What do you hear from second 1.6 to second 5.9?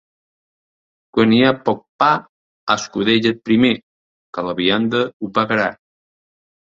poc pa, escudella't primer, que la vianda ho pagarà.